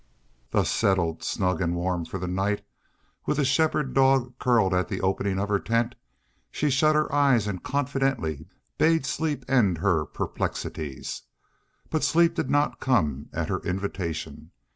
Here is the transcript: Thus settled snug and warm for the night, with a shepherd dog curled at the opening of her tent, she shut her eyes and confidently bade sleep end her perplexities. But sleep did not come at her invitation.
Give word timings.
Thus 0.49 0.71
settled 0.71 1.21
snug 1.21 1.61
and 1.61 1.75
warm 1.75 2.05
for 2.05 2.17
the 2.17 2.25
night, 2.27 2.65
with 3.27 3.37
a 3.37 3.45
shepherd 3.45 3.93
dog 3.93 4.33
curled 4.39 4.73
at 4.73 4.87
the 4.87 4.99
opening 4.99 5.37
of 5.39 5.47
her 5.49 5.59
tent, 5.59 5.93
she 6.49 6.71
shut 6.71 6.95
her 6.95 7.13
eyes 7.13 7.45
and 7.45 7.61
confidently 7.61 8.47
bade 8.79 9.05
sleep 9.05 9.45
end 9.47 9.77
her 9.77 10.05
perplexities. 10.07 11.21
But 11.91 12.03
sleep 12.03 12.33
did 12.33 12.49
not 12.49 12.79
come 12.79 13.29
at 13.31 13.49
her 13.49 13.59
invitation. 13.59 14.49